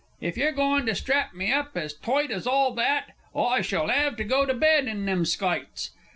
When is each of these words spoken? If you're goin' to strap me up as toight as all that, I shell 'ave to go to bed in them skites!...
If 0.19 0.35
you're 0.35 0.51
goin' 0.51 0.87
to 0.87 0.95
strap 0.95 1.35
me 1.35 1.53
up 1.53 1.77
as 1.77 1.93
toight 1.93 2.31
as 2.31 2.47
all 2.47 2.73
that, 2.73 3.11
I 3.35 3.61
shell 3.61 3.91
'ave 3.91 4.15
to 4.15 4.23
go 4.23 4.47
to 4.47 4.53
bed 4.55 4.87
in 4.87 5.05
them 5.05 5.25
skites!... 5.25 5.91